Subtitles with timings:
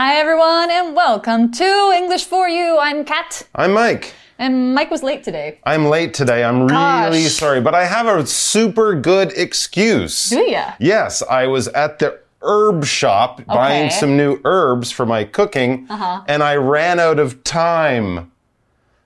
[0.00, 2.78] Hi, everyone, and welcome to English for You.
[2.78, 4.14] I'm Kat, I'm Mike.
[4.38, 5.58] and Mike was late today.
[5.64, 6.44] I'm late today.
[6.44, 7.32] I'm really Gosh.
[7.32, 10.30] sorry, but I have a super good excuse.
[10.30, 10.74] Do ya?
[10.78, 13.88] Yes, I was at the herb shop buying Okay.
[13.88, 13.98] Uh-huh.
[13.98, 18.30] some new herbs for my cooking, and I ran out of time.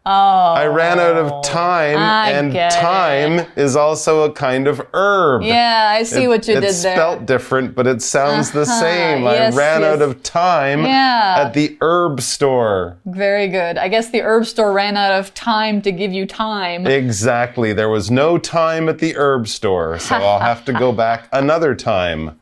[0.05, 0.11] Oh.
[0.11, 1.43] I ran out of oh.
[1.43, 5.43] time, I and time is also a kind of herb.
[5.43, 6.71] Yeah, I see what you did there.
[6.71, 8.81] it's spelt different, but it sounds the uh-huh.
[8.81, 9.23] same.
[9.23, 9.95] Yes, I ran yes.
[9.95, 11.45] out of time Yeah.
[11.47, 12.97] at the herb store.
[13.07, 13.79] Very good.
[13.79, 16.85] I guess the herb store ran out of time to give you time.
[16.85, 17.73] Exactly.
[17.73, 21.77] There was no time at the herb store, so I'll have to go back another
[21.77, 22.41] time.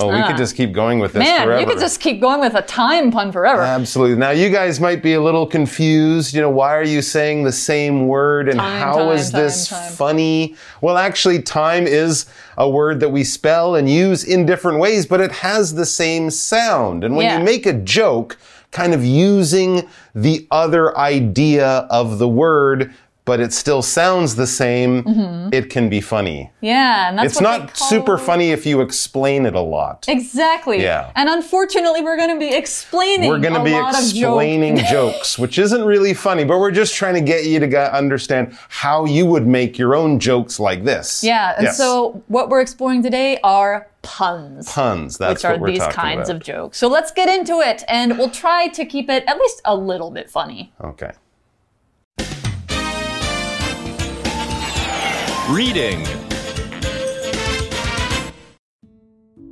[0.00, 1.24] Oh, we could just keep going with this Ah.
[1.24, 1.60] Man, forever.
[1.60, 3.62] you could just keep going with a time pun forever.
[3.62, 4.16] Absolutely.
[4.16, 6.34] Now, you guys might be a little confused.
[6.34, 9.68] You know, why are you saying the same word and Time, how is time, this
[9.68, 9.92] time, time.
[9.92, 10.54] funny?
[10.80, 15.20] Well, actually, time is a word that we spell and use in different ways, but
[15.20, 17.02] it has the same sound.
[17.02, 17.38] And when Yeah.
[17.38, 18.36] you make a joke,
[18.70, 22.92] kind of using the other idea of the word,
[23.28, 25.50] but it still sounds the same, mm-hmm.
[25.52, 26.50] it can be funny.
[26.62, 30.06] yeah, and that's It's not super funny if you explain it a lot.
[30.08, 30.80] Exactly.
[30.82, 31.12] Yeah.
[31.14, 33.28] And unfortunately, we're going to be explaining.
[33.28, 34.12] We're going to be lot of jokes.
[34.12, 38.56] explaining jokes, which isn't really funny, but we're just trying to get you to understand
[38.70, 41.22] how you would make your own jokes like this.
[41.22, 41.76] Yeah, and Yes.
[41.76, 44.72] so what we're exploring today are puns.
[44.72, 45.18] puns.
[45.18, 46.36] That's which are these kinds about.
[46.36, 46.78] of jokes.
[46.78, 50.10] So let's get into it, and we'll try to keep it at least a little
[50.10, 50.72] bit funny.
[50.82, 51.10] Okay.
[55.48, 56.04] Reading.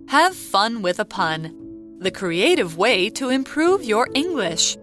[0.09, 1.97] Have fun with a pun.
[2.01, 4.77] The creative way to improve your English.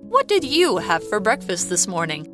[0.00, 2.26] What did you have for breakfast this morning?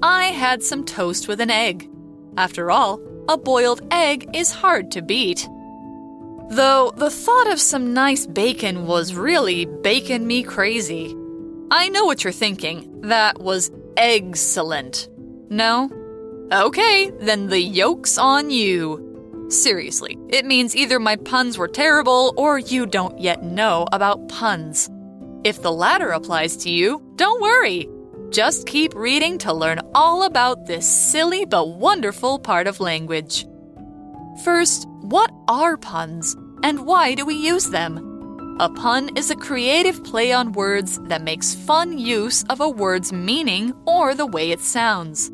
[0.00, 1.90] I had some toast with an egg.
[2.36, 5.48] After all, a boiled egg is hard to beat.
[6.50, 11.16] Though the thought of some nice bacon was really bacon me crazy.
[11.72, 13.00] I know what you're thinking.
[13.00, 15.08] That was excellent.
[15.48, 15.90] No?
[16.52, 19.46] Okay, then the yolk's on you.
[19.50, 24.90] Seriously, it means either my puns were terrible or you don't yet know about puns.
[25.44, 27.88] If the latter applies to you, don't worry.
[28.30, 33.46] Just keep reading to learn all about this silly but wonderful part of language.
[34.42, 36.34] First, what are puns
[36.64, 38.56] and why do we use them?
[38.58, 43.12] A pun is a creative play on words that makes fun use of a word's
[43.12, 45.30] meaning or the way it sounds.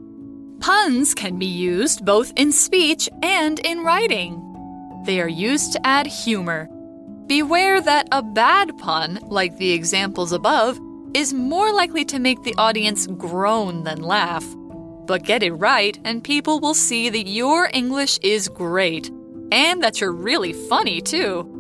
[0.61, 4.43] Puns can be used both in speech and in writing.
[5.05, 6.69] They are used to add humor.
[7.27, 10.79] Beware that a bad pun, like the examples above,
[11.15, 14.45] is more likely to make the audience groan than laugh.
[15.07, 19.11] But get it right, and people will see that your English is great,
[19.53, 21.53] and that you're really funny too.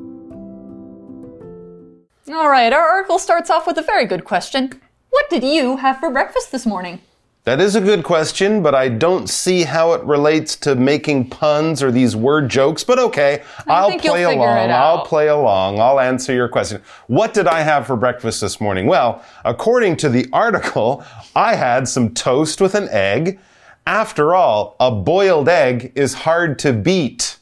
[2.28, 4.81] All right, our article starts off with a very good question.
[5.11, 7.01] What did you have for breakfast this morning?
[7.47, 11.81] That is a good question, but I don't see how it relates to making puns
[11.81, 12.83] or these word jokes.
[12.83, 14.73] But okay, I'll play along.
[14.73, 15.79] I'll play along.
[15.79, 16.83] I'll answer your question.
[17.07, 18.89] What did I have for breakfast this morning?
[18.89, 21.05] Well, according to the article,
[21.37, 23.39] I had some toast with an egg.
[23.87, 27.39] After all, a boiled egg is hard to beat.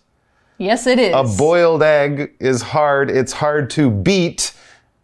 [0.59, 1.15] Yes, it is.
[1.15, 3.11] A boiled egg is hard.
[3.11, 4.53] It's hard to beat,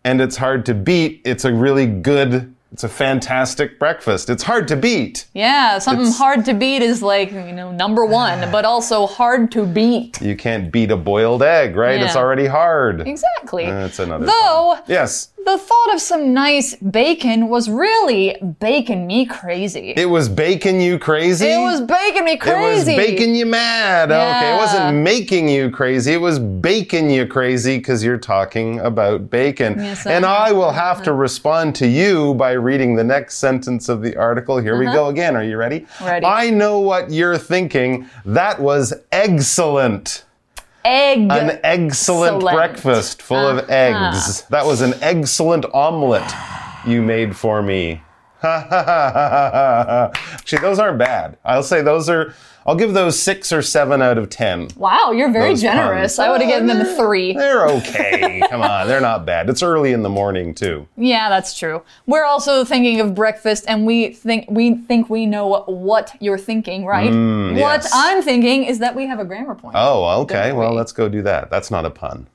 [0.05, 1.23] and it's hard to beat.
[1.25, 4.31] It's a really good, it's a fantastic breakfast.
[4.31, 5.27] It's hard to beat.
[5.35, 9.51] yeah, something It's- hard to beat is like, you know, number one, but also hard
[9.53, 10.21] to beat.
[10.23, 12.01] You can't beat a boiled egg, right?
[12.01, 13.07] It's already hard.
[13.07, 13.67] Exactly.
[13.67, 14.27] That's another.
[14.27, 19.95] Though, Yes, the thought of some nice bacon was really baking me crazy.
[19.97, 21.47] it was baking you crazy.
[21.47, 22.93] It was baking me crazy.
[22.93, 24.11] It was baking you mad.
[24.11, 26.13] Okay, it wasn't making you crazy.
[26.13, 29.79] It was baking you crazy because you're talking about bacon.
[29.79, 30.29] Yes, and know.
[30.29, 34.59] I will have to respond to you by reading the next sentence of the article.
[34.59, 35.37] Here we go again.
[35.37, 35.85] Are you ready?
[35.85, 36.07] Uh-huh.
[36.07, 36.27] Ready.
[36.27, 38.09] I know what you're thinking.
[38.25, 40.25] That was excellent.
[40.85, 41.31] Egg.
[41.31, 42.41] An excellent Excellent.
[42.57, 43.67] breakfast full of Uh-huh.
[43.73, 44.43] eggs.
[44.51, 46.25] That was an excellent omelet
[46.87, 48.03] you made for me.
[50.33, 51.37] Actually, those aren't bad.
[51.45, 52.35] I'll say those are,
[52.67, 54.69] I'll give those six or seven out of ten.
[54.77, 56.17] wow, you're very Those generous.
[56.17, 56.27] puns.
[56.27, 57.33] I would have given them a three.
[57.33, 58.43] They're okay.
[58.51, 59.49] Come on, they're not bad.
[59.51, 60.87] It's early in the morning, too.
[60.97, 61.83] Yeah, that's true.
[62.07, 66.39] We're also thinking of breakfast, and we think we think we know what, what you're
[66.39, 67.07] thinking, right?
[67.07, 67.91] what Mm, yes.
[67.95, 69.75] I'm thinking is that we have a grammar point.
[69.79, 70.53] Oh, okay.
[70.53, 71.51] Well, let's go do that.
[71.51, 72.27] That's not a pun.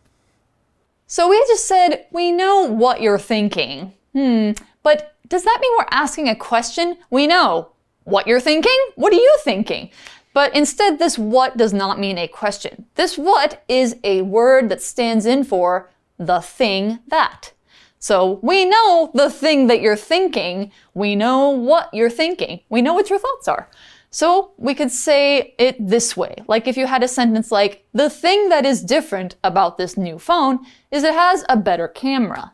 [1.08, 3.94] So we just said we know what you're thinking.
[4.14, 4.52] Hmm,
[4.82, 6.98] but does that mean we're asking a question?
[7.10, 7.72] We know
[8.04, 8.78] what you're thinking.
[8.96, 9.90] What are you thinking?
[10.34, 12.86] But instead, this what does not mean a question.
[12.96, 17.54] This what is a word that stands in for the thing that.
[18.00, 20.72] So we know the thing that you're thinking.
[20.94, 22.60] We know what you're thinking.
[22.70, 23.70] We know what your thoughts are.
[24.12, 26.36] So we could say it this way.
[26.48, 30.20] Like if you had a sentence like, the thing that is different about this new
[30.20, 32.54] phone is it has a better camera.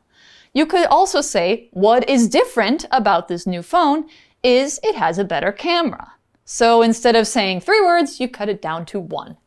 [0.53, 4.05] You could also say, what is different about this new phone
[4.43, 6.13] is it has a better camera.
[6.43, 9.37] So instead of saying three words, you cut it down to one.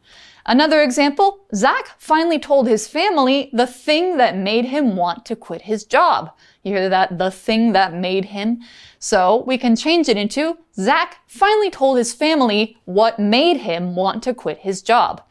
[0.47, 5.63] Another example, Zach finally told his family the thing that made him want to quit
[5.63, 6.31] his job.
[6.63, 7.19] You hear that?
[7.19, 8.61] The thing that made him.
[8.99, 14.23] So we can change it into Zach finally told his family what made him want
[14.23, 15.23] to quit his job.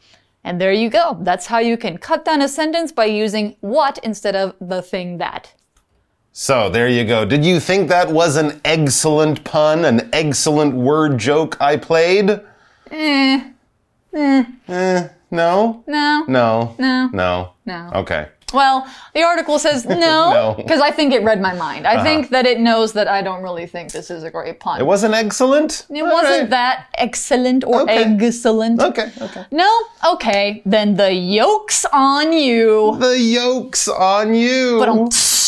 [0.44, 1.16] And there you go.
[1.20, 5.18] That's how you can cut down a sentence by using what instead of the thing
[5.18, 5.54] that.
[6.36, 7.24] So there you go.
[7.24, 12.28] Did you think that was an excellent pun, an excellent word joke I played?
[12.90, 13.50] Eh,
[14.12, 15.84] eh, Eh, no?
[15.86, 16.74] no, No.
[16.76, 17.50] no, No.
[17.64, 17.90] no.
[17.94, 18.26] Okay.
[18.52, 20.54] Well, the article says no, No.
[20.56, 21.86] because I think it read my mind.
[21.86, 22.04] I uh-huh.
[22.04, 24.80] think that it knows that I don't really think this is a great pun.
[24.80, 25.86] It wasn't excellent?
[25.90, 28.16] It wasn't that excellent or Okay.
[28.20, 28.80] excellent.
[28.80, 29.44] Okay, okay.
[29.50, 29.70] No?
[30.12, 32.96] Okay, then the yolk's on you.
[32.98, 34.80] The yolk's on you.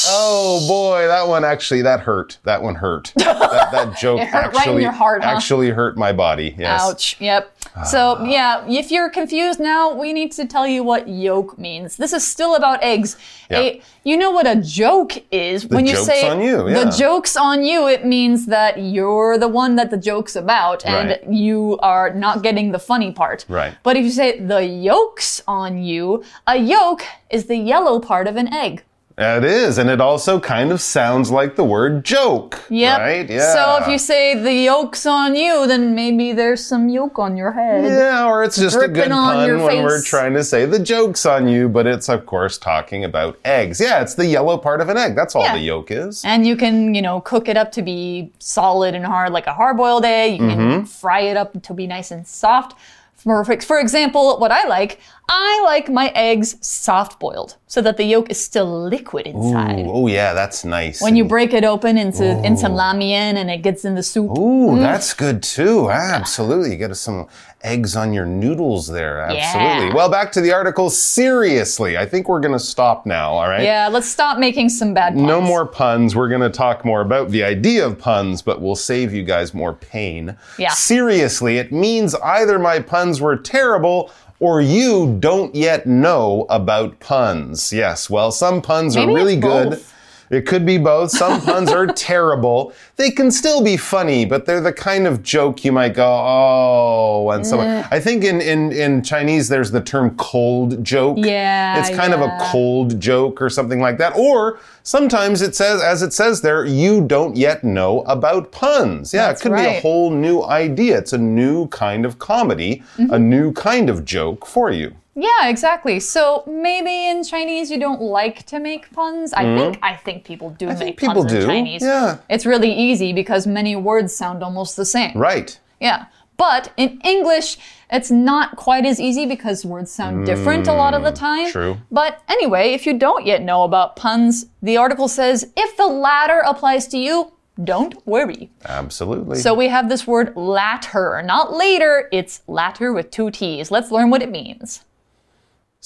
[0.09, 2.39] Oh boy, that one actually that hurt.
[2.45, 3.13] That one hurt.
[3.17, 5.31] that, that joke It hurt right in actually your heart, huh?
[5.31, 6.55] actually hurt my body.
[6.57, 6.81] Yes.
[6.83, 7.21] Ouch.
[7.21, 7.56] Yep.
[7.85, 11.97] So, yeah, if you're confused now, we need to tell you what yolk means.
[11.97, 13.17] This is still about eggs.
[13.51, 13.59] Yeah.
[13.61, 16.85] A- you know what a joke is when you joke's say on you, yeah.
[16.85, 21.11] the joke's on you, it means that you're the one that the joke's about and
[21.11, 21.33] Right.
[21.33, 23.45] you are not getting the funny part.
[23.49, 23.75] Right.
[23.83, 28.37] But if you say the yolk's on you, a yolk is the yellow part of
[28.37, 28.85] an egg.
[29.19, 32.63] It is, and it also kind of sounds like the word joke.
[32.69, 32.99] Yep.
[33.01, 33.31] Right?
[33.31, 33.51] Yeah.
[33.55, 37.53] So if you say the yolk's on you, then maybe there's some yolk on your
[37.53, 37.85] head.
[37.85, 40.67] Yeah, or it's just a good dripping on your pun when we're trying to say
[40.67, 43.81] the joke's on you, but it's of course talking about eggs.
[43.81, 45.17] Yeah, it's the yellow part of an egg.
[45.17, 45.55] That's all Yeah.
[45.55, 46.23] the yolk is.
[46.23, 49.55] And you can, you know, cook it up to be solid and hard like a
[49.55, 50.33] hard boiled egg.
[50.33, 50.85] You can Mm-hmm.
[50.85, 52.77] fry it up to be nice and soft.
[53.27, 58.05] For, for example, what I like, I like my eggs soft boiled so that the
[58.05, 59.87] yolk is still liquid inside.
[59.87, 61.03] Ooh, oh yeah, that's nice.
[61.03, 64.31] When you break it open into into ramen and it gets in the soup.
[64.39, 64.79] Ooh, mm.
[64.79, 65.91] that's good too.
[65.91, 66.71] Absolutely.
[66.71, 67.27] You get some
[67.67, 69.21] eggs on your noodles there.
[69.21, 69.89] Absolutely.
[69.89, 69.95] Yeah.
[69.95, 70.89] Well, back to the article.
[70.89, 73.65] Seriously, I think we're going to stop now, all right?
[73.65, 75.27] Yeah, let's stop making some bad puns.
[75.27, 76.15] No more puns.
[76.15, 79.53] We're going to talk more about the idea of puns, but we'll save you guys
[79.53, 80.37] more pain.
[80.59, 80.71] Yeah.
[80.71, 87.73] Seriously, it means either my puns were terrible or you don't yet know about puns.
[87.73, 89.71] Yes, well, some puns Maybe are really good.
[89.71, 89.93] both.
[90.31, 91.11] It could be both.
[91.11, 92.73] Some puns are terrible.
[92.97, 97.31] They can still be funny, but they're the kind of joke you might go, oh,
[97.31, 101.19] and so I think in, in, in Chinese there's the term cold joke.
[101.21, 104.17] Yeah, It's kind of a cold joke or something like that.
[104.17, 109.15] Or sometimes it says, as it says there, you don't yet know about puns.
[109.15, 110.99] Yeah, That's it could be a whole new idea.
[110.99, 113.13] It's a new kind of comedy, Mm-hmm.
[113.13, 114.95] a new kind of joke for you.
[115.19, 115.99] Yeah, exactly.
[115.99, 119.33] So maybe in Chinese you don't like to make puns.
[119.33, 120.85] I think I think people do make Mm-hmm.
[120.85, 121.83] think people puns in do, Chinese.
[121.83, 122.19] yeah.
[122.29, 125.17] It's really easy because many words sound almost the same.
[125.17, 125.59] Right.
[125.81, 126.07] Yeah.
[126.37, 127.57] But in English,
[127.91, 131.47] it's not quite as easy because words sound different a lot of the time.
[131.47, 131.77] Mm, true.
[131.91, 136.41] But anyway, if you don't yet know about puns, the article says if the latter
[136.45, 137.33] applies to you,
[137.65, 138.51] don't worry.
[138.67, 139.39] Absolutely.
[139.39, 143.71] So we have this word latter, not later, it's latter with two T's.
[143.71, 144.85] Let's learn what it means.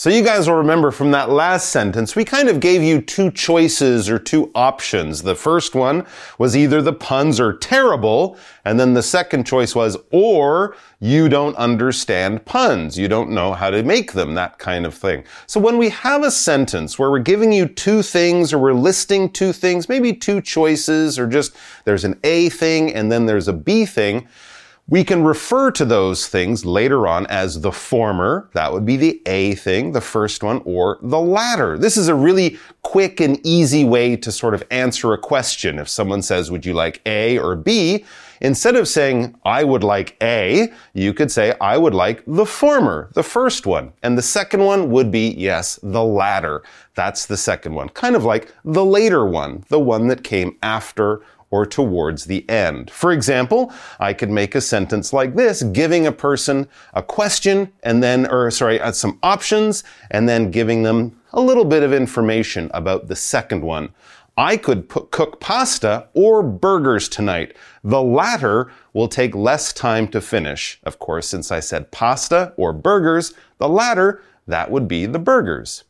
[0.00, 3.30] So you guys will remember from that last sentence, we kind of gave you two
[3.30, 5.20] choices or two options.
[5.20, 6.06] The first one
[6.38, 11.54] was either the puns are terrible, and then the second choice was, or you don't
[11.56, 12.96] understand puns.
[12.96, 15.24] You don't know how to make them, that kind of thing.
[15.46, 19.30] So when we have a sentence where we're giving you two things or we're listing
[19.30, 21.54] two things, maybe two choices, or just
[21.84, 24.28] there's an A thing and then there's a B thing,
[24.90, 29.22] we can refer to those things later on as the former, that would be the
[29.26, 31.78] A thing, the first one, or the latter.
[31.78, 35.78] This is a really quick and easy way to sort of answer a question.
[35.78, 38.04] If someone says, would you like A or B?
[38.40, 43.10] Instead of saying, I would like A, you could say, I would like the former,
[43.12, 43.92] the first one.
[44.02, 46.62] And the second one would be, yes, the latter.
[46.94, 47.90] That's the second one.
[47.90, 52.90] Kind of like the later one, the one that came after or towards the end.
[52.90, 58.02] For example, I could make a sentence like this, giving a person a question and
[58.02, 62.70] then, or sorry, uh, some options and then giving them a little bit of information
[62.72, 63.90] about the second one.
[64.36, 67.56] I could put, cook pasta or burgers tonight.
[67.82, 70.80] The latter will take less time to finish.
[70.84, 75.84] Of course, since I said pasta or burgers, the latter, that would be the burgers.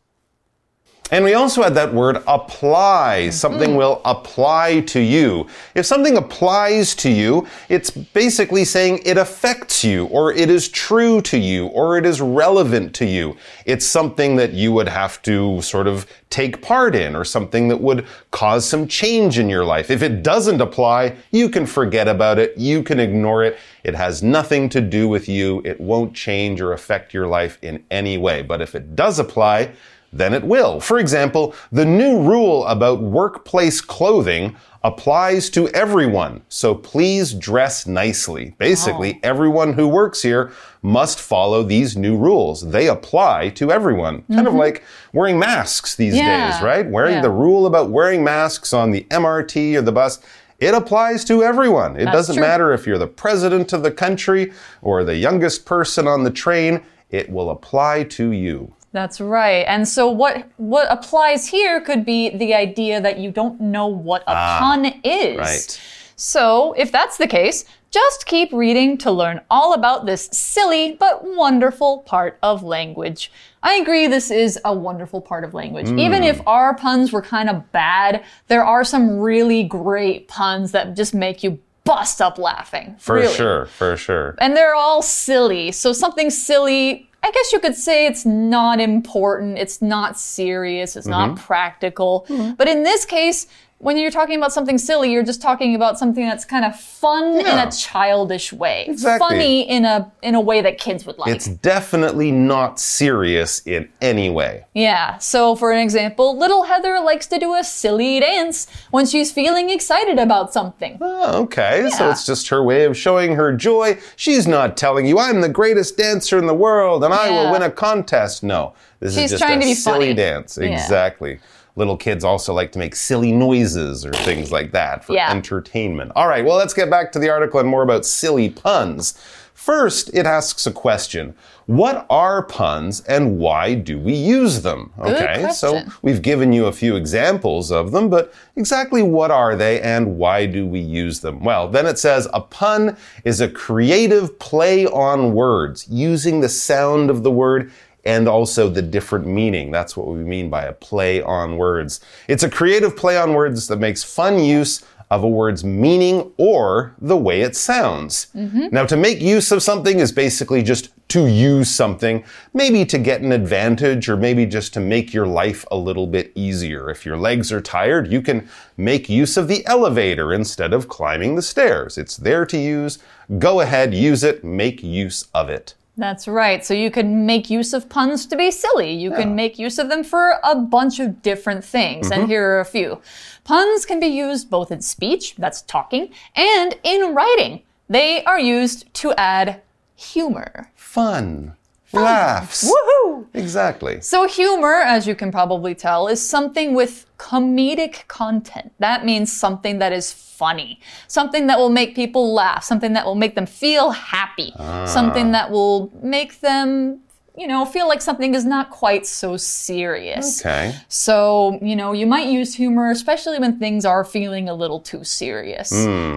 [1.11, 3.31] And we also had that word apply.
[3.31, 3.79] Something mm-hmm.
[3.79, 5.47] will apply to you.
[5.75, 11.21] If something applies to you, it's basically saying it affects you, or it is true
[11.23, 13.37] to you, or it is relevant to you.
[13.67, 17.81] It's something that you would have to sort of take part in, or something that
[17.81, 19.91] would cause some change in your life.
[19.91, 23.59] If it doesn't apply, you can forget about it, you can ignore it.
[23.83, 25.61] It has nothing to do with you.
[25.65, 28.43] It won't change or affect your life in any way.
[28.43, 29.73] But if it does apply,
[30.13, 30.81] then it will.
[30.81, 36.43] For example, the new rule about workplace clothing applies to everyone.
[36.49, 38.55] So please dress nicely.
[38.59, 39.19] Basically, oh.
[39.23, 40.53] everyone who works here
[40.83, 42.71] must follow these new rules.
[42.71, 44.23] They apply to everyone.
[44.23, 44.61] Kind of mm-hmm.
[44.61, 46.53] like wearing masks these Yeah.
[46.53, 46.89] days, right?
[46.89, 47.23] Wearing Yeah.
[47.23, 50.19] the rule about wearing masks on the MRT or the bus.
[50.59, 51.97] It applies to everyone.
[51.97, 52.45] It That's doesn't true.
[52.45, 54.53] matter if you're the president of the country
[54.83, 56.83] or the youngest person on the train.
[57.11, 58.75] It will apply to you.
[58.93, 59.65] That's right.
[59.69, 64.23] And so what what applies here could be the idea that you don't know what
[64.27, 65.39] a pun is.
[65.39, 65.81] right.
[66.17, 71.25] So, if that's the case, just keep reading to learn all about this silly but
[71.25, 73.33] wonderful part of language.
[73.63, 75.89] I agree this is a wonderful part of language.
[75.89, 75.99] Hmm.
[75.99, 80.95] Even if our puns were kind of bad, there are some really great puns that
[80.95, 82.97] just make you bust up laughing.
[82.99, 83.35] For Really.
[83.35, 84.35] sure, for sure.
[84.39, 85.73] And they're all silly.
[85.73, 91.07] So something silly, I guess you could say it's not important, it's not serious, it's
[91.07, 91.45] not Mm-hmm.
[91.45, 92.27] practical.
[92.57, 93.47] But in this case,
[93.81, 97.41] when you're talking about something silly, you're just talking about something that's kind of fun
[97.41, 98.85] in a childish way.
[98.87, 99.27] Exactly.
[99.27, 101.35] Funny in a in a way that kids would like.
[101.35, 104.67] It's definitely not serious in any way.
[104.75, 109.33] Yeah, so for an example, little Heather likes to do a silly dance when she's
[109.33, 110.99] feeling excited about something.
[111.01, 111.89] Oh, okay.
[111.97, 113.99] So it's just her way of showing her joy.
[114.15, 117.63] She's not telling you, I'm the greatest dancer in the world and I will win
[117.63, 118.43] a contest.
[118.43, 120.15] No, this She's is just trying a to be silly funny.
[120.15, 120.59] dance.
[120.61, 120.69] Yeah.
[120.69, 121.41] Exactly.
[121.81, 125.31] Little kids also like to make silly noises or things like that for Yeah.
[125.31, 126.13] entertainment.
[126.15, 129.15] All right, well, let's get back to the article and more about silly puns.
[129.55, 131.33] First, it asks a question.
[131.65, 134.93] What are puns and why do we use them?
[134.99, 139.81] Okay, so we've given you a few examples of them, but exactly what are they
[139.81, 141.43] and why do we use them?
[141.43, 142.95] Well, then it says a pun
[143.25, 147.71] is a creative play on words using the sound of the word
[148.05, 149.71] and also the different meaning.
[149.71, 152.01] That's what we mean by a play on words.
[152.29, 156.95] It's a creative play on words that makes fun use of a word's meaning or
[157.01, 158.29] the way it sounds.
[158.35, 158.69] Mm-hmm.
[158.71, 163.21] Now, to make use of something is basically just to use something, maybe to get
[163.21, 166.89] an advantage or maybe just to make your life a little bit easier.
[166.89, 171.35] If your legs are tired, you can make use of the elevator instead of climbing
[171.35, 171.99] the stairs.
[171.99, 173.01] It's there to use.
[173.41, 175.75] Go ahead, use it, make use of it.
[176.01, 176.65] That's right.
[176.65, 178.91] So you can make use of puns to be silly.
[178.95, 182.11] You can make use of them for a bunch of different things.
[182.11, 182.31] And mm-hmm.
[182.31, 183.03] here are a few.
[183.45, 187.65] Puns can be used both in speech, that's talking, and in writing.
[187.91, 189.61] They are used to add
[189.95, 190.71] humor.
[190.75, 191.55] Fun.
[191.93, 192.71] Laughs.
[192.71, 193.27] Woohoo!
[193.35, 194.01] Exactly.
[194.01, 198.73] So, humor, as you can probably tell, is something with comedic content.
[198.79, 203.15] That means something that is funny, something that will make people laugh, something that will
[203.15, 204.87] make them feel happy, ah.
[204.87, 207.01] something that will make them,
[207.41, 210.41] you know, feel like something is not quite so serious.
[210.41, 210.75] Okay.
[210.89, 215.05] So, you know, you might use humor, especially when things are feeling a little too
[215.05, 215.73] serious.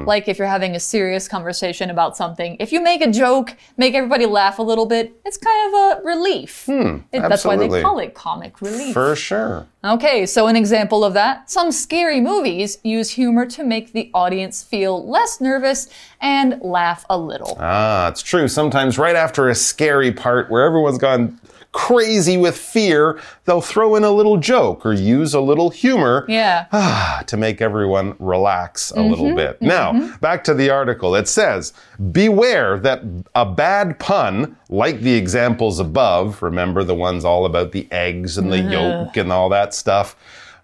[0.06, 3.94] Like if you're having a serious conversation about something, if you make a joke, make
[3.94, 6.68] everybody laugh a little bit, it's kind of a relief.
[6.68, 8.94] It- that's why they call it comic relief.
[8.94, 9.65] For sure.
[9.86, 14.63] Okay, so an example of that some scary movies use humor to make the audience
[14.63, 15.89] feel less nervous
[16.22, 17.58] and laugh a little.
[17.60, 18.48] Ah, it's true.
[18.48, 21.39] Sometimes right after a scary part where everyone's gone
[21.72, 26.67] crazy with fear, they'll throw in a little joke or use a little humor Yeah.
[26.72, 29.60] ah, to make everyone relax a little bit.
[29.60, 31.15] Now, back to the article.
[31.15, 31.74] It says,
[32.12, 33.01] Beware that
[33.34, 38.51] a bad pun, like the examples above, remember the ones all about the eggs and
[38.51, 40.15] the yolk and all that stuff.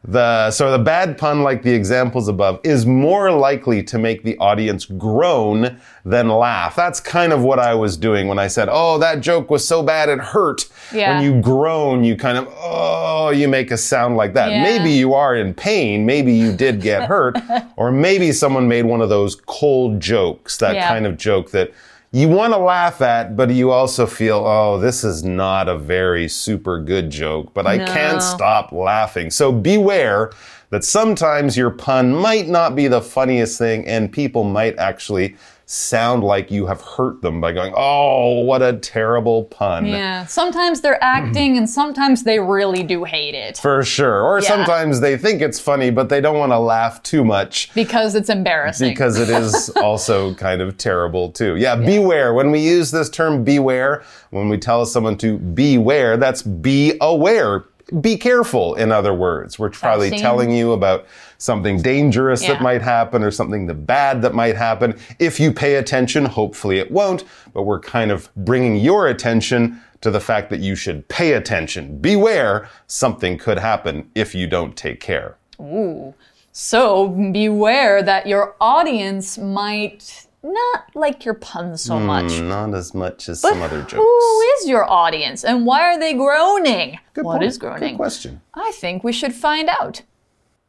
[0.08, 4.38] The, so the bad pun, like the examples above, is more likely to make the
[4.38, 6.74] audience groan than laugh.
[6.76, 9.84] That's kind of what I was doing when I said, "Oh, that joke was so
[9.84, 11.16] bad it hurt." Yeah.
[11.16, 14.52] When you groan, you kind of, oh, you make a sound like that.
[14.52, 14.64] Yeah.
[14.64, 16.06] Maybe you are in pain.
[16.06, 17.38] Maybe you did get hurt,
[17.76, 20.58] or maybe someone made one of those cold jokes.
[20.58, 20.88] That Yeah.
[20.88, 21.74] kind of joke that
[22.12, 26.28] you want to laugh at, but you also feel, oh, this is not a very
[26.28, 27.86] super good joke, but I No.
[27.86, 29.30] can't stop laughing.
[29.30, 30.32] So beware
[30.72, 35.36] that sometimes your pun might not be the funniest thing and people might actually
[35.72, 39.86] sound like you have hurt them by going, oh, what a terrible pun.
[39.86, 44.24] Yeah, sometimes they're acting and sometimes they really do hate it For sure.
[44.24, 44.48] Or Yeah.
[44.48, 48.30] sometimes they think it's funny, but they don't want to laugh too much because it's
[48.30, 48.90] embarrassing.
[48.90, 51.56] because it is also kind of terrible too.
[51.56, 52.34] Yeah, beware.
[52.34, 57.66] When we use this term beware, when we tell someone to beware, that's be aware.
[58.02, 59.58] Be careful, in other words.
[59.58, 61.06] We're probably seen- telling you about
[61.38, 64.96] something dangerous that might happen or something the bad that might happen.
[65.20, 70.12] If you pay attention, hopefully it won't, but we're kind of bringing your attention to
[70.12, 71.98] the fact that you should pay attention.
[72.00, 75.38] Beware, something could happen if you don't take care.
[75.60, 76.14] Ooh.
[76.52, 82.40] So beware that your audience might not like your puns so hmm, much.
[82.40, 83.94] Not as much as But some other jokes.
[83.96, 87.00] who is your audience and why are they groaning?
[87.14, 87.44] Good What point.
[87.46, 87.90] is groaning?
[87.94, 88.42] Good question.
[88.54, 90.02] I think we should find out.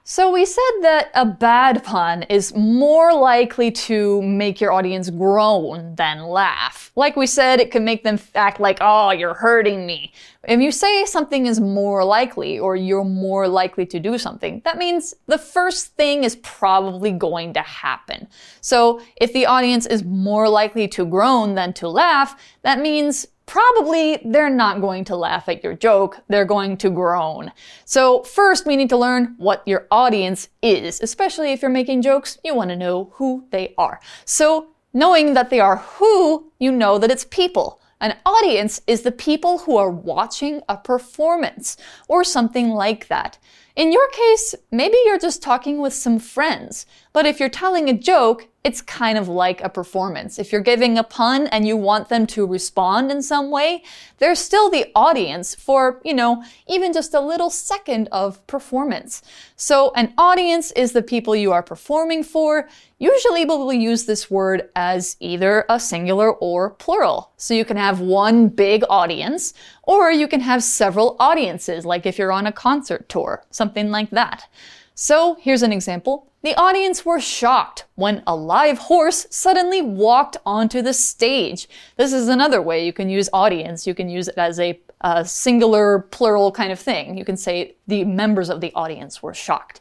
[0.02, 5.94] So, we said that a bad pun is more likely to make your audience groan
[5.94, 6.90] than laugh.
[6.96, 10.12] Like we said, it can make them act like, oh, you're hurting me.
[10.44, 14.78] If you say something is more likely or you're more likely to do something, that
[14.78, 18.26] means the first thing is probably going to happen.
[18.62, 24.20] So, if the audience is more likely to groan than to laugh, that means probably
[24.24, 27.50] they're not going to laugh at your joke, they're going to groan.
[27.84, 32.38] So, first, we need to learn what your audience is, especially if you're making jokes,
[32.44, 33.98] you want to know who they are.
[34.24, 37.80] So, knowing that they are who, you know that it's people.
[38.00, 41.76] An audience is the people who are watching a performance
[42.06, 43.36] or something like that.
[43.80, 46.84] In your case, maybe you're just talking with some friends.
[47.14, 50.38] But if you're telling a joke, it's kind of like a performance.
[50.38, 53.82] If you're giving a pun and you want them to respond in some way,
[54.18, 59.22] they're still the audience for, you know, even just a little second of performance.
[59.56, 62.68] So an audience is the people you are performing for.
[62.98, 67.32] Usually we will use this word as either a singular or plural.
[67.38, 72.18] So you can have one big audience, or you can have several audiences, like if
[72.18, 74.48] you're on a concert tour, something like that.
[74.94, 76.30] So here's an example.
[76.42, 81.68] The audience were shocked when a live horse suddenly walked onto the stage.
[81.96, 83.86] This is another way you can use audience.
[83.86, 87.16] You can use it as a, a singular, plural kind of thing.
[87.16, 89.80] You can say the members of the audience were shocked.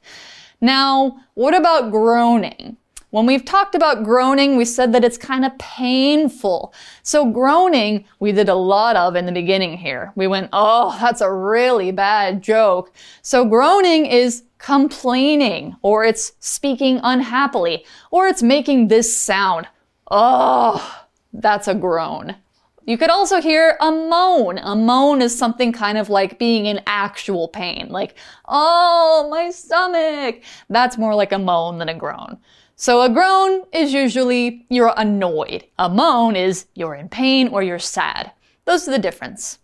[0.61, 2.77] Now, what about groaning?
[3.11, 6.73] When we've talked about groaning, we said that it's kind of painful.
[7.01, 10.11] So groaning, we did a lot of in the beginning here.
[10.15, 12.93] We went, oh, that's a really bad joke.
[13.23, 19.67] So groaning is complaining, or it's speaking unhappily, or it's making this sound.
[20.11, 22.35] Oh, that's a groan.
[22.85, 24.59] You could also hear a moan.
[24.59, 28.15] A moan is something kind of like being in actual pain, like,
[28.47, 30.41] oh, my stomach.
[30.69, 32.37] That's more like a moan than a groan.
[32.81, 35.65] So a groan is usually you're annoyed.
[35.77, 38.31] A moan is you're in pain or you're sad.
[38.63, 39.59] Those are the difference.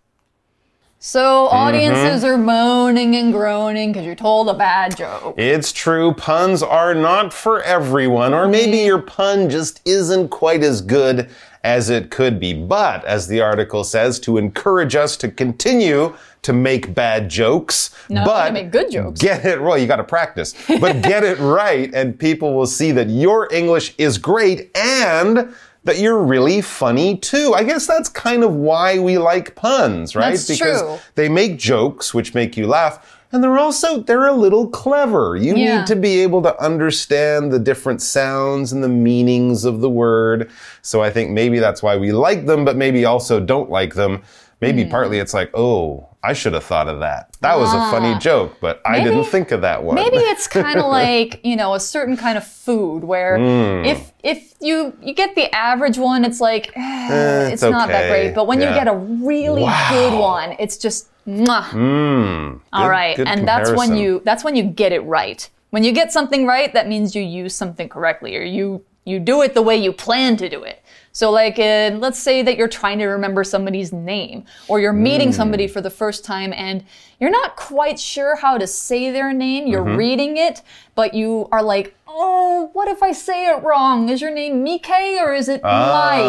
[1.00, 2.34] So audiences mm-hmm.
[2.34, 5.36] are moaning and groaning because you're told a bad joke.
[5.38, 8.86] It's true, puns are not for everyone, or maybe mm-hmm.
[8.86, 11.30] your pun just isn't quite as good
[11.64, 12.54] as it could be.
[12.54, 18.24] But, as the article says, to encourage us to continue to make bad jokes, No,
[18.26, 19.20] but make good jokes.
[19.20, 22.92] Get it well, you got to practice, but get it right, and people will see
[22.94, 25.54] that your English is great and
[25.86, 27.54] that you're really funny too.
[27.56, 30.32] I guess that's kind of why we like puns, right?
[30.32, 30.98] That's because true.
[31.16, 33.12] they make jokes which make you laugh.
[33.32, 35.36] And they're also they're a little clever.
[35.36, 35.80] You Yeah.
[35.80, 40.50] need to be able to understand the different sounds and the meanings of the word.
[40.82, 44.22] So I think maybe that's why we like them, but maybe also don't like them.
[44.62, 44.90] Maybe Hmm.
[44.90, 47.22] partly it's like, oh, I should have thought of that.
[47.42, 49.24] That was a funny joke, but I didn't Ah.
[49.36, 49.96] Think of that one.
[49.96, 53.86] Maybe it's kind of like you know a certain kind of food where Hmm.
[53.86, 57.88] if if you you get the average one, it's like eh, Eh, it's it's not
[57.90, 58.34] that great.
[58.34, 61.64] But when you get a really good one, it's just mwah.
[61.70, 65.42] Mm, All good- right, good and that's when you that's when you get it right.
[65.72, 69.42] When you get something right, that means you use something correctly, or you you do
[69.44, 70.82] it the way you plan to do it.
[71.16, 75.30] So, like, uh, let's say that you're trying to remember somebody's name, or you're meeting
[75.30, 75.36] Hmm.
[75.36, 76.84] somebody for the first time, and
[77.22, 79.66] you're not quite sure how to say their name.
[79.66, 79.96] You're Mm-hmm.
[79.96, 80.62] reading it,
[80.94, 84.10] but you are like, "Oh, what if I say it wrong?
[84.10, 84.90] Is your name Mike
[85.22, 85.72] or is it Mike?"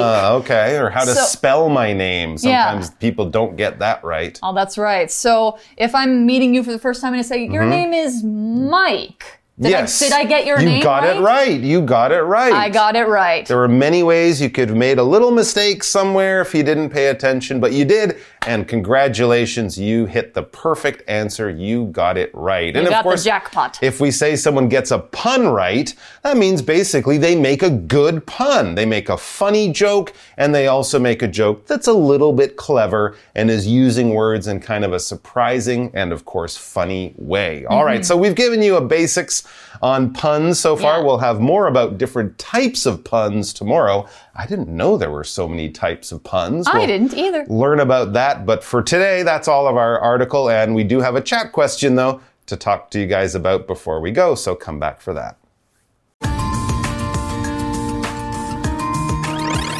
[0.04, 0.76] Ah, okay.
[0.78, 2.36] Or how to So- spell my name.
[2.40, 2.66] Yeah.
[2.70, 4.38] Sometimes people don't get that right.
[4.40, 5.10] Oh, that's right.
[5.10, 7.70] So if I'm meeting you for the first time and I say, Your Mm-hmm.
[7.70, 10.02] name is Mike, Did yes.
[10.02, 11.58] I, did I get your you name got it right.
[11.58, 12.52] You got it right.
[12.52, 13.46] I got it right.
[13.46, 16.90] There were many ways you could have made a little mistake somewhere if you didn't
[16.90, 18.18] pay attention, but you did.
[18.46, 21.50] And congratulations, you hit the perfect answer.
[21.50, 22.76] You got it right.
[22.76, 23.82] and got of the course, jackpot.
[23.82, 25.92] If we say someone gets a pun right,
[26.22, 28.76] that means basically they make a good pun.
[28.76, 32.56] They make a funny joke, and they also make a joke that's a little bit
[32.56, 37.64] clever and is using words in kind of a surprising and, of course, funny way.
[37.64, 38.04] All right, mm-hmm.
[38.04, 39.45] so we've given you a basics
[39.82, 40.98] on puns so far.
[40.98, 41.04] Yeah.
[41.04, 44.08] We'll have more about different types of puns tomorrow.
[44.34, 46.66] I didn't know there were so many types of puns.
[46.66, 47.44] I We'll didn't either.
[47.46, 48.46] Learn about that.
[48.46, 50.50] But for today, that's all of our article.
[50.50, 54.00] And we do have a chat question, though, to talk to you guys about before
[54.00, 54.34] we go.
[54.34, 55.36] So come back for that.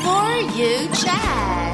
[0.03, 1.66] For you chat.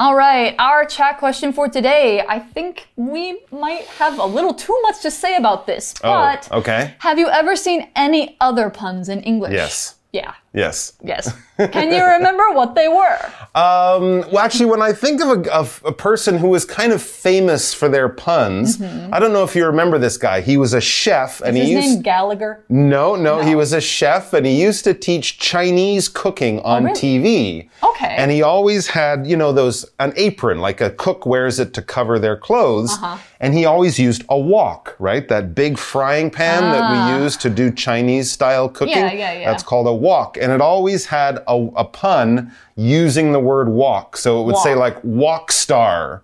[0.00, 2.24] All right, our chat question for today.
[2.26, 6.48] I think we might have a little too much to say about this, oh, but
[6.50, 6.94] oh, okay.
[7.00, 9.52] have you ever seen any other puns in English?
[9.52, 9.96] Yes.
[10.10, 10.32] Yeah.
[10.52, 10.94] Yes.
[11.02, 11.32] Yes.
[11.56, 13.18] Can you remember what they were?
[13.52, 17.02] Um, well, actually, when I think of a, of a person who was kind of
[17.02, 20.40] famous for their puns, I don't know if you remember this guy.
[20.40, 22.64] He was a chef, and Is he his used name Gallagher?
[22.68, 26.96] no, no, he was a chef, and he used to teach Chinese cooking on really?
[27.00, 27.68] TV.
[27.82, 28.14] Okay.
[28.16, 31.82] And he always had, you know, those an apron, like a cook wears it to
[31.82, 32.92] cover their clothes.
[32.92, 33.16] Uh-huh.
[33.40, 35.26] And he always used a wok, right?
[35.26, 38.94] That big frying pan that we use to do Chinese style cooking.
[38.96, 39.06] Ah.
[39.06, 39.50] Yeah, yeah, yeah.
[39.50, 40.36] That's called a wok.
[40.40, 44.16] And it always had a, a pun using the word walk.
[44.16, 46.22] So it would say like walk star.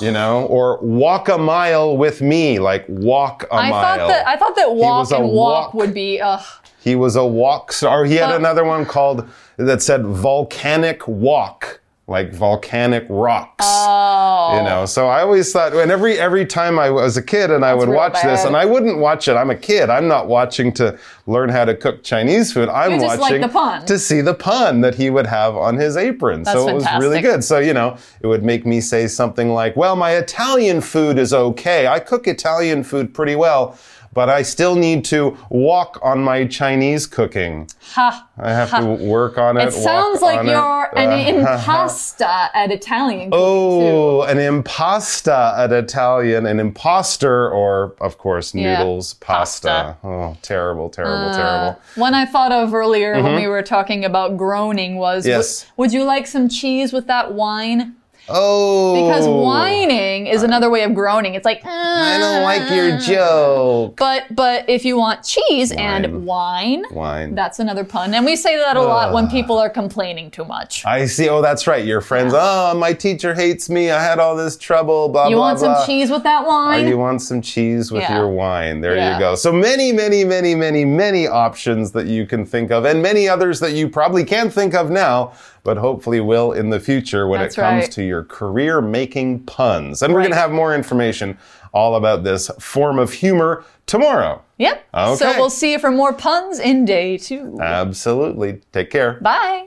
[0.00, 3.82] You know, or walk a mile with me, like walk a I mile.
[3.98, 5.74] thought that I thought that walk and walk, walk.
[5.74, 6.40] would be uh
[6.82, 8.04] He was a walk star.
[8.04, 13.64] He had But- another one called that said volcanic walk, like volcanic rocks.
[13.66, 17.50] oh You know, so I always thought, and every every time I was a kid
[17.50, 19.34] and I would watch this, and I wouldn't watch it.
[19.34, 19.88] I'm a kid.
[19.88, 22.68] I'm not watching to learn how to cook Chinese food.
[22.68, 23.86] I'm like watching pun.
[23.86, 26.44] to see the pun that he would have on his apron.
[26.44, 27.42] so That's it was really good.
[27.42, 31.32] So you know, it would make me say something like, "Well, my Italian food is
[31.32, 31.86] okay.
[31.86, 33.78] I cook Italian food pretty well."
[34.14, 37.68] But I still need to walk on my Chinese cooking.
[37.80, 38.28] ha.
[38.38, 39.64] I have to work on it.
[39.68, 41.10] It sounds like you're an
[41.44, 48.54] Uh, impasta at Italian cooking Oh, an impasta at Italian, an imposter, or of course
[48.54, 49.68] Yeah, noodles, pasta.
[49.68, 49.96] pasta.
[50.06, 51.36] Oh, terrible, terrible, too.
[51.40, 51.80] terrible.
[51.96, 55.30] One I thought of earlier when we were talking about groaning was Mm-hmm.
[55.30, 55.66] Yes.
[55.76, 57.96] would, would you like some cheese with that wine?
[58.28, 61.34] Oh, Because whining is another way of groaning.
[61.34, 62.42] It's like I don't uh.
[62.42, 63.96] like your joke.
[63.96, 67.34] But but if you want cheese and wine, Wine.
[67.34, 68.14] that's another pun.
[68.14, 70.84] And we say that a lot when people are complaining too much.
[70.86, 71.28] I see.
[71.28, 71.84] Oh, that's right.
[71.84, 72.32] Your friends.
[72.34, 73.90] Oh, my teacher hates me.
[73.90, 75.08] I had all this trouble.
[75.10, 75.74] Blah You blah want blah.
[75.76, 76.88] some cheese with that Or wine?
[76.88, 78.16] you want some cheese with Yeah.
[78.16, 78.80] your wine.
[78.80, 79.14] There Yeah.
[79.14, 79.34] you go.
[79.34, 83.60] So many, many, many, many, many options that you can think of, and many others
[83.60, 85.32] that you probably can't think of now,
[85.64, 87.90] but hopefully will in the future when That's it comes right.
[87.92, 90.02] to your career making puns.
[90.02, 91.36] And we're going to have more information
[91.72, 94.40] all about this form of humor tomorrow.
[94.58, 94.86] Yep.
[95.16, 97.58] So we'll see you for more puns in day two.
[97.60, 98.60] Absolutely.
[98.72, 99.14] Take care.
[99.20, 99.66] Bye.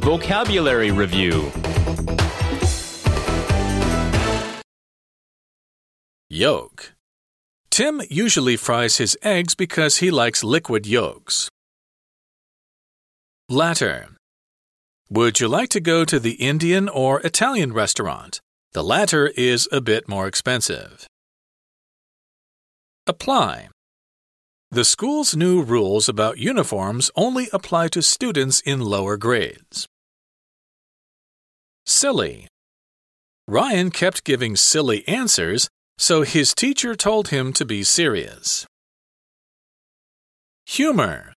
[0.00, 1.52] Vocabulary Review
[6.30, 6.94] Yolk.
[7.70, 11.48] Tim usually fries his eggs because he likes liquid yolks.
[13.50, 14.10] Latter.
[15.08, 18.42] Would you like to go to the Indian or Italian restaurant?
[18.72, 21.06] The latter is a bit more expensive.
[23.06, 23.70] Apply.
[24.70, 29.88] The school's new rules about uniforms only apply to students in lower grades.
[31.86, 32.48] Silly.
[33.46, 38.66] Ryan kept giving silly answers, so his teacher told him to be serious.
[40.66, 41.32] Humor.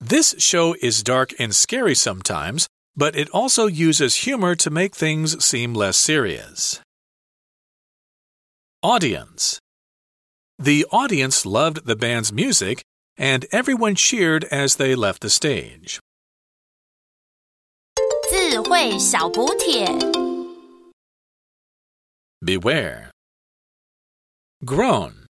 [0.00, 5.42] This show is dark and scary sometimes, but it also uses humor to make things
[5.44, 6.80] seem less serious.
[8.82, 9.60] Audience.
[10.58, 12.82] The audience loved the band's music,
[13.16, 16.00] and everyone cheered as they left the stage.
[18.28, 19.86] 智慧小补帖。
[22.40, 23.10] Beware.
[24.64, 25.25] Groan.